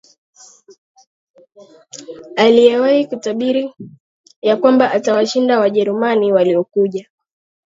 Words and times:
Aliyewahi 2.35 3.07
kutabiri 3.07 3.73
ya 4.41 4.57
kwamba 4.57 4.91
atawashinda 4.91 5.59
Wajerumani 5.59 6.33
waliokuja 6.33 7.07